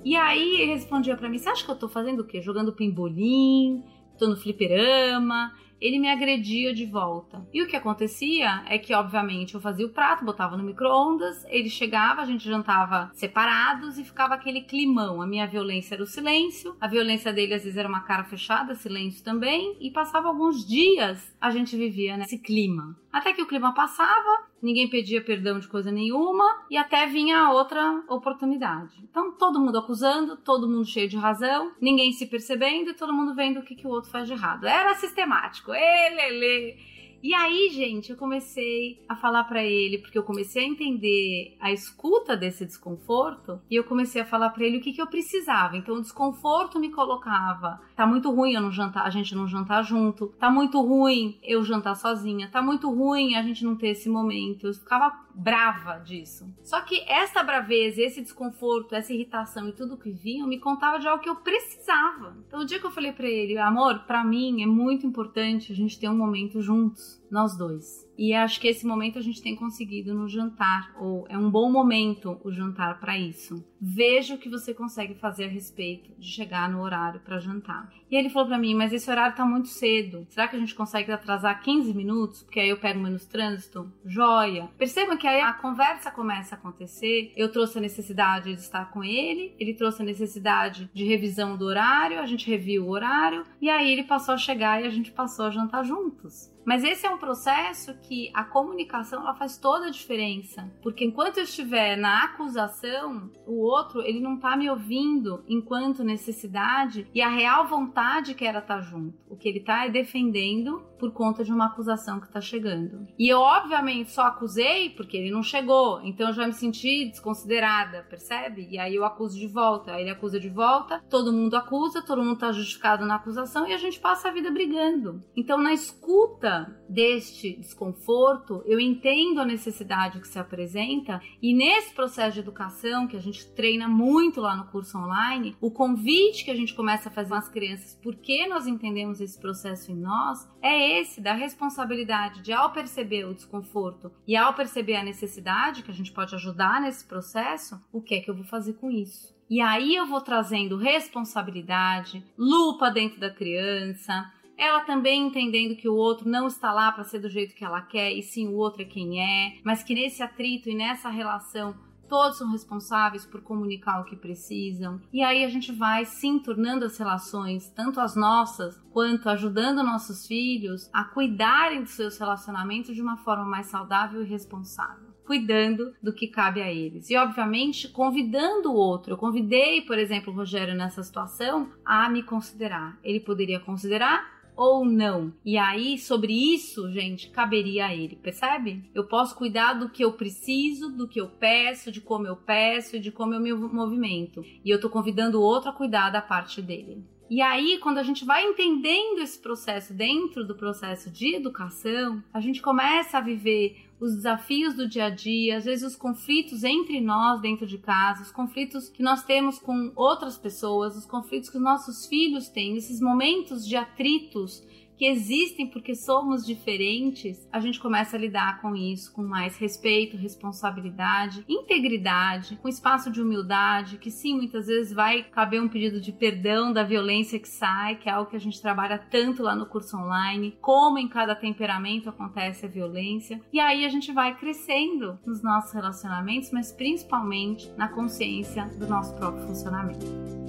E 0.07 0.15
aí 0.15 0.61
ele 0.61 0.71
respondia 0.71 1.17
para 1.17 1.27
mim: 1.27 1.37
Você 1.37 1.49
acha 1.49 1.65
que 1.65 1.69
eu 1.69 1.75
tô 1.75 1.89
fazendo 1.89 2.21
o 2.21 2.23
quê? 2.23 2.41
Jogando 2.41 2.71
pimbolim, 2.71 3.83
tô 4.17 4.25
no 4.29 4.37
fliperama. 4.37 5.51
Ele 5.81 5.99
me 5.99 6.09
agredia 6.09 6.73
de 6.73 6.85
volta. 6.85 7.45
E 7.53 7.61
o 7.61 7.67
que 7.67 7.75
acontecia 7.75 8.63
é 8.67 8.79
que, 8.79 8.95
obviamente, 8.95 9.53
eu 9.53 9.61
fazia 9.61 9.85
o 9.85 9.91
prato, 9.91 10.25
botava 10.25 10.57
no 10.57 10.63
micro-ondas, 10.63 11.45
ele 11.49 11.69
chegava, 11.69 12.21
a 12.21 12.25
gente 12.25 12.45
jantava 12.45 13.11
separados 13.13 13.99
e 13.99 14.03
ficava 14.03 14.33
aquele 14.33 14.61
climão. 14.61 15.21
A 15.21 15.27
minha 15.27 15.45
violência 15.45 15.93
era 15.93 16.01
o 16.01 16.07
silêncio, 16.07 16.75
a 16.81 16.87
violência 16.87 17.31
dele 17.31 17.53
às 17.53 17.63
vezes 17.63 17.77
era 17.77 17.87
uma 17.87 17.99
cara 17.99 18.23
fechada, 18.23 18.73
silêncio 18.73 19.23
também, 19.23 19.77
e 19.79 19.91
passava 19.91 20.29
alguns 20.29 20.65
dias 20.65 21.35
a 21.39 21.51
gente 21.51 21.77
vivia 21.77 22.17
nesse 22.17 22.39
clima. 22.39 22.97
Até 23.11 23.33
que 23.33 23.41
o 23.43 23.47
clima 23.47 23.71
passava, 23.73 24.47
ninguém 24.61 24.89
pedia 24.89 25.23
perdão 25.23 25.59
de 25.59 25.67
coisa 25.67 25.91
nenhuma 25.91 26.43
e 26.69 26.77
até 26.77 27.05
vinha 27.05 27.51
outra 27.51 28.03
oportunidade. 28.07 28.93
Então, 29.03 29.31
todo 29.31 29.59
mundo 29.59 29.77
acusando, 29.77 30.37
todo 30.37 30.67
mundo 30.67 30.85
cheio 30.85 31.09
de 31.09 31.17
razão, 31.17 31.71
ninguém 31.81 32.11
se 32.11 32.25
percebendo 32.27 32.91
e 32.91 32.93
todo 32.93 33.13
mundo 33.13 33.35
vendo 33.35 33.59
o 33.59 33.63
que, 33.63 33.75
que 33.75 33.87
o 33.87 33.89
outro 33.89 34.11
faz 34.11 34.27
de 34.27 34.33
errado. 34.33 34.65
Era 34.65 34.95
sistemático. 34.95 35.73
Ele, 35.73 36.21
ele. 36.21 36.77
E 37.21 37.33
aí, 37.33 37.69
gente, 37.71 38.11
eu 38.11 38.17
comecei 38.17 39.03
a 39.09 39.15
falar 39.15 39.43
para 39.45 39.63
ele, 39.63 39.97
porque 39.97 40.17
eu 40.17 40.23
comecei 40.23 40.63
a 40.63 40.67
entender 40.67 41.57
a 41.59 41.71
escuta 41.71 42.37
desse 42.37 42.65
desconforto, 42.65 43.59
e 43.69 43.75
eu 43.75 43.83
comecei 43.83 44.21
a 44.21 44.25
falar 44.25 44.51
para 44.51 44.63
ele 44.63 44.77
o 44.77 44.81
que, 44.81 44.93
que 44.93 45.01
eu 45.01 45.07
precisava. 45.07 45.75
Então, 45.75 45.95
o 45.95 46.01
desconforto 46.01 46.79
me 46.79 46.91
colocava: 46.91 47.81
tá 47.97 48.05
muito 48.05 48.29
ruim 48.29 48.53
eu 48.53 48.61
não 48.61 48.71
jantar, 48.71 49.07
a 49.07 49.09
gente 49.09 49.33
não 49.33 49.47
jantar 49.47 49.83
junto, 49.83 50.27
tá 50.39 50.51
muito 50.51 50.79
ruim 50.79 51.39
eu 51.41 51.63
jantar 51.63 51.95
sozinha, 51.95 52.47
tá 52.47 52.61
muito 52.61 52.91
ruim 52.91 53.33
a 53.33 53.41
gente 53.41 53.65
não 53.65 53.75
ter 53.75 53.87
esse 53.87 54.07
momento. 54.07 54.67
Eu 54.67 54.73
ficava 54.75 55.11
brava 55.33 55.97
disso. 55.97 56.47
Só 56.63 56.79
que 56.81 57.03
essa 57.07 57.43
braveza, 57.43 58.01
esse 58.01 58.21
desconforto, 58.21 58.93
essa 58.93 59.11
irritação 59.11 59.67
e 59.67 59.71
tudo 59.71 59.97
que 59.97 60.11
vinha 60.11 60.45
me 60.45 60.59
contava 60.59 60.99
de 60.99 61.07
algo 61.07 61.23
que 61.23 61.29
eu 61.29 61.37
precisava. 61.37 62.37
Então, 62.47 62.61
o 62.61 62.65
dia 62.65 62.79
que 62.79 62.85
eu 62.85 62.91
falei 62.91 63.11
para 63.11 63.27
ele, 63.27 63.57
amor, 63.57 63.99
para 64.05 64.23
mim 64.23 64.61
é 64.61 64.67
muito 64.67 65.07
importante 65.07 65.71
a 65.71 65.75
gente 65.75 65.99
ter 65.99 66.07
um 66.07 66.17
momento 66.17 66.61
juntos, 66.61 67.19
nós 67.31 67.57
dois. 67.57 68.07
E 68.17 68.34
acho 68.34 68.60
que 68.60 68.67
esse 68.67 68.86
momento 68.86 69.19
a 69.19 69.22
gente 69.22 69.41
tem 69.41 69.55
conseguido 69.55 70.13
no 70.13 70.27
jantar, 70.27 70.91
ou 71.00 71.27
é 71.29 71.38
um 71.38 71.51
bom 71.51 71.72
momento 71.72 72.39
o 72.43 72.51
jantar 72.51 73.00
para 73.00 73.17
isso. 73.17 73.63
Veja 73.79 74.34
o 74.34 74.38
que 74.39 74.50
você 74.50 74.74
consegue 74.74 75.13
fazer 75.13 75.46
a 75.46 75.50
respeito 75.50 76.19
de 76.19 76.27
chegar 76.27 76.67
no 76.67 76.81
horário 76.81 77.19
para 77.19 77.38
jantar. 77.38 77.93
E 78.10 78.15
ele 78.15 78.29
falou 78.29 78.48
para 78.48 78.57
mim: 78.57 78.74
"Mas 78.74 78.91
esse 78.91 79.10
horário 79.10 79.36
tá 79.36 79.46
muito 79.46 79.67
cedo. 79.67 80.25
Será 80.29 80.48
que 80.48 80.55
a 80.55 80.60
gente 80.60 80.74
consegue 80.74 81.12
atrasar 81.12 81.62
15 81.62 81.93
minutos, 81.93 82.41
porque 82.41 82.60
aí 82.60 82.69
eu 82.69 82.79
pego 82.79 83.00
menos 83.00 83.25
trânsito?" 83.25 83.91
Joia. 84.03 84.67
Perceba 84.77 85.15
que 85.15 85.27
aí 85.27 85.41
a 85.41 85.53
conversa 85.53 86.10
começa 86.10 86.55
a 86.55 86.57
acontecer. 86.57 87.31
Eu 87.36 87.51
trouxe 87.51 87.77
a 87.77 87.81
necessidade 87.81 88.55
de 88.55 88.62
estar 88.62 88.89
com 88.89 89.03
ele, 89.03 89.53
ele 89.60 89.75
trouxe 89.75 90.01
a 90.01 90.05
necessidade 90.05 90.89
de 90.91 91.05
revisão 91.05 91.55
do 91.55 91.65
horário, 91.65 92.19
a 92.19 92.25
gente 92.25 92.50
reviu 92.50 92.86
o 92.86 92.89
horário 92.89 93.43
e 93.62 93.69
aí 93.69 93.91
ele 93.91 94.03
passou 94.03 94.34
a 94.34 94.38
chegar 94.38 94.81
e 94.81 94.88
a 94.88 94.89
gente 94.89 95.12
passou 95.12 95.46
a 95.46 95.51
jantar 95.51 95.84
juntos. 95.84 96.56
Mas 96.67 96.83
esse 96.83 97.05
é 97.05 97.09
um 97.09 97.17
processo 97.17 97.93
que 98.01 98.29
a 98.33 98.43
comunicação 98.43 99.21
ela 99.21 99.33
faz 99.33 99.57
toda 99.57 99.86
a 99.86 99.89
diferença, 99.89 100.69
porque 100.83 101.05
enquanto 101.05 101.38
eu 101.38 101.45
estiver 101.45 101.95
na 101.95 102.25
acusação, 102.25 103.31
o 103.45 103.62
outro 103.62 104.01
ele 104.01 104.19
não 104.19 104.38
tá 104.38 104.57
me 104.57 104.69
ouvindo 104.69 105.45
enquanto 105.47 106.03
necessidade 106.03 107.07
e 107.15 107.21
a 107.21 107.29
real 107.29 107.65
vontade 107.67 108.33
que 108.33 108.43
era 108.43 108.59
estar 108.59 108.75
tá 108.75 108.81
junto. 108.81 109.17
O 109.29 109.38
que 109.38 109.47
ele 109.47 109.62
tá 109.62 109.86
é 109.86 109.89
defendendo 109.89 110.83
por 111.00 111.13
conta 111.13 111.43
de 111.43 111.53
uma 111.53 111.67
acusação 111.67 112.19
que 112.19 112.29
tá 112.29 112.41
chegando. 112.41 113.07
E 113.17 113.29
eu 113.29 113.39
obviamente 113.39 114.12
só 114.12 114.24
acusei 114.24 114.89
porque 114.89 115.15
ele 115.15 115.31
não 115.31 115.43
chegou, 115.43 116.01
então 116.03 116.27
eu 116.27 116.33
já 116.33 116.45
me 116.45 116.53
senti 116.53 117.05
desconsiderada, 117.05 118.05
percebe? 118.09 118.67
E 118.69 118.77
aí 118.77 118.95
eu 118.95 119.05
acuso 119.05 119.39
de 119.39 119.47
volta, 119.47 119.93
aí 119.93 120.01
ele 120.01 120.09
acusa 120.09 120.38
de 120.38 120.50
volta, 120.50 121.01
todo 121.09 121.31
mundo 121.31 121.55
acusa, 121.55 122.01
todo 122.01 122.24
mundo 122.24 122.39
tá 122.39 122.51
justificado 122.51 123.05
na 123.05 123.15
acusação 123.15 123.65
e 123.65 123.74
a 123.74 123.77
gente 123.77 124.00
passa 124.01 124.27
a 124.27 124.31
vida 124.31 124.51
brigando. 124.51 125.24
Então 125.33 125.57
na 125.57 125.71
escuta 125.71 126.56
deste 126.87 127.57
desconforto, 127.57 128.63
eu 128.65 128.79
entendo 128.79 129.41
a 129.41 129.45
necessidade 129.45 130.19
que 130.19 130.27
se 130.27 130.39
apresenta 130.39 131.21
e 131.41 131.53
nesse 131.53 131.93
processo 131.93 132.35
de 132.35 132.39
educação 132.39 133.07
que 133.07 133.17
a 133.17 133.21
gente 133.21 133.45
treina 133.53 133.87
muito 133.87 134.39
lá 134.39 134.55
no 134.55 134.65
curso 134.65 134.97
online, 134.97 135.55
o 135.59 135.71
convite 135.71 136.45
que 136.45 136.51
a 136.51 136.55
gente 136.55 136.73
começa 136.73 137.09
a 137.09 137.11
fazer 137.11 137.33
às 137.33 137.49
crianças, 137.49 137.99
porque 138.01 138.47
nós 138.47 138.67
entendemos 138.67 139.19
esse 139.19 139.39
processo 139.39 139.91
em 139.91 139.95
nós, 139.95 140.47
é 140.61 140.99
esse 140.99 141.19
da 141.19 141.33
responsabilidade 141.33 142.41
de 142.41 142.53
ao 142.53 142.71
perceber 142.71 143.25
o 143.25 143.33
desconforto 143.33 144.11
e 144.27 144.35
ao 144.35 144.53
perceber 144.53 144.95
a 144.95 145.03
necessidade 145.03 145.83
que 145.83 145.91
a 145.91 145.93
gente 145.93 146.11
pode 146.11 146.33
ajudar 146.35 146.81
nesse 146.81 147.05
processo, 147.05 147.79
o 147.91 148.01
que 148.01 148.15
é 148.15 148.19
que 148.21 148.29
eu 148.29 148.35
vou 148.35 148.45
fazer 148.45 148.73
com 148.73 148.89
isso? 148.89 149.37
E 149.49 149.61
aí 149.61 149.95
eu 149.95 150.05
vou 150.05 150.19
trazendo 150.19 150.75
responsabilidade, 150.75 152.21
lupa 152.37 152.91
dentro 152.91 153.17
da 153.17 153.29
criança, 153.29 154.29
ela 154.57 154.81
também 154.81 155.27
entendendo 155.27 155.75
que 155.75 155.87
o 155.87 155.95
outro 155.95 156.27
não 156.27 156.47
está 156.47 156.73
lá 156.73 156.91
para 156.91 157.03
ser 157.03 157.19
do 157.19 157.29
jeito 157.29 157.55
que 157.55 157.63
ela 157.63 157.81
quer 157.81 158.11
e 158.11 158.23
sim 158.23 158.47
o 158.47 158.55
outro 158.55 158.81
é 158.81 158.85
quem 158.85 159.21
é, 159.21 159.59
mas 159.63 159.83
que 159.83 159.93
nesse 159.93 160.23
atrito 160.23 160.69
e 160.69 160.75
nessa 160.75 161.09
relação 161.09 161.75
todos 162.07 162.37
são 162.37 162.49
responsáveis 162.51 163.25
por 163.25 163.41
comunicar 163.41 164.01
o 164.01 164.05
que 164.05 164.15
precisam. 164.15 164.99
E 165.11 165.21
aí 165.21 165.43
a 165.43 165.49
gente 165.49 165.71
vai 165.71 166.05
sim 166.05 166.39
tornando 166.39 166.85
as 166.85 166.97
relações, 166.97 167.69
tanto 167.69 167.99
as 167.99 168.15
nossas, 168.15 168.79
quanto 168.91 169.29
ajudando 169.29 169.83
nossos 169.83 170.25
filhos 170.25 170.89
a 170.93 171.03
cuidarem 171.03 171.81
dos 171.81 171.91
seus 171.91 172.17
relacionamentos 172.17 172.95
de 172.95 173.01
uma 173.01 173.17
forma 173.17 173.45
mais 173.45 173.67
saudável 173.67 174.23
e 174.23 174.25
responsável 174.25 175.07
cuidando 175.27 175.93
do 176.01 176.13
que 176.13 176.25
cabe 176.25 176.61
a 176.61 176.73
eles. 176.73 177.09
E, 177.09 177.17
obviamente, 177.17 177.89
convidando 177.89 178.71
o 178.71 178.75
outro. 178.75 179.11
Eu 179.11 179.17
convidei, 179.17 179.81
por 179.81 179.99
exemplo, 179.99 180.31
o 180.31 180.35
Rogério 180.35 180.73
nessa 180.73 181.03
situação 181.03 181.69
a 181.83 182.09
me 182.09 182.23
considerar. 182.23 182.97
Ele 183.03 183.19
poderia 183.19 183.59
considerar 183.59 184.37
ou 184.57 184.83
não. 184.83 185.31
E 185.45 185.57
aí, 185.57 185.97
sobre 185.99 186.33
isso, 186.33 186.91
gente, 186.91 187.29
caberia 187.29 187.85
a 187.85 187.95
ele, 187.95 188.15
percebe? 188.15 188.83
Eu 188.93 189.07
posso 189.07 189.35
cuidar 189.35 189.73
do 189.73 189.89
que 189.89 190.03
eu 190.03 190.13
preciso, 190.13 190.89
do 190.89 191.07
que 191.07 191.21
eu 191.21 191.29
peço, 191.29 191.91
de 191.91 192.01
como 192.01 192.25
eu 192.25 192.35
peço 192.35 192.95
e 192.95 192.99
de 192.99 193.11
como 193.11 193.35
eu 193.35 193.39
me 193.39 193.53
movimento. 193.53 194.43
E 194.65 194.69
eu 194.69 194.81
tô 194.81 194.89
convidando 194.89 195.39
o 195.39 195.43
outro 195.43 195.69
a 195.69 195.73
cuidar 195.73 196.09
da 196.09 196.21
parte 196.21 196.61
dele. 196.61 197.05
E 197.29 197.41
aí, 197.41 197.77
quando 197.79 197.98
a 197.98 198.03
gente 198.03 198.24
vai 198.24 198.46
entendendo 198.46 199.19
esse 199.19 199.38
processo 199.38 199.93
dentro 199.93 200.46
do 200.46 200.55
processo 200.55 201.12
de 201.12 201.36
educação, 201.36 202.24
a 202.34 202.39
gente 202.39 202.62
começa 202.62 203.17
a 203.17 203.22
viver 203.22 203.84
os 204.00 204.15
desafios 204.15 204.75
do 204.75 204.88
dia 204.88 205.05
a 205.05 205.10
dia, 205.10 205.57
às 205.57 205.65
vezes 205.65 205.84
os 205.84 205.96
conflitos 205.96 206.63
entre 206.63 207.01
nós 207.01 207.41
dentro 207.41 207.65
de 207.65 207.77
casa, 207.77 208.22
os 208.22 208.31
conflitos 208.31 208.89
que 208.89 209.03
nós 209.03 209.24
temos 209.24 209.60
com 209.60 209.91
outras 209.96 210.38
pessoas, 210.38 210.96
os 210.96 211.05
conflitos 211.05 211.50
que 211.50 211.57
os 211.57 211.63
nossos 211.63 212.05
filhos 212.05 212.48
têm, 212.48 212.77
esses 212.77 213.01
momentos 213.01 213.67
de 213.67 213.75
atritos 213.75 214.63
que 214.97 215.05
existem 215.05 215.67
porque 215.67 215.95
somos 215.95 216.45
diferentes, 216.45 217.47
a 217.51 217.59
gente 217.59 217.79
começa 217.79 218.17
a 218.17 218.19
lidar 218.19 218.59
com 218.61 218.75
isso 218.75 219.13
com 219.13 219.23
mais 219.23 219.55
respeito, 219.57 220.17
responsabilidade, 220.17 221.45
integridade, 221.47 222.57
com 222.61 222.67
espaço 222.67 223.11
de 223.11 223.21
humildade, 223.21 223.97
que 223.97 224.09
sim, 224.09 224.35
muitas 224.35 224.67
vezes 224.67 224.91
vai 224.91 225.23
caber 225.23 225.61
um 225.61 225.69
pedido 225.69 226.01
de 226.01 226.11
perdão 226.11 226.73
da 226.73 226.83
violência 226.83 227.39
que 227.39 227.47
sai, 227.47 227.95
que 227.95 228.09
é 228.09 228.11
algo 228.11 228.29
que 228.29 228.35
a 228.35 228.39
gente 228.39 228.61
trabalha 228.61 228.97
tanto 228.97 229.43
lá 229.43 229.55
no 229.55 229.67
curso 229.67 229.97
online, 229.97 230.57
como 230.59 230.97
em 230.97 231.07
cada 231.07 231.35
temperamento 231.35 232.09
acontece 232.09 232.65
a 232.65 232.69
violência. 232.69 233.39
E 233.53 233.59
aí 233.59 233.85
a 233.85 233.89
gente 233.89 234.11
vai 234.11 234.35
crescendo 234.35 235.19
nos 235.25 235.43
nossos 235.43 235.73
relacionamentos, 235.73 236.51
mas 236.51 236.71
principalmente 236.71 237.71
na 237.77 237.87
consciência 237.87 238.65
do 238.79 238.87
nosso 238.87 239.15
próprio 239.15 239.45
funcionamento. 239.45 240.46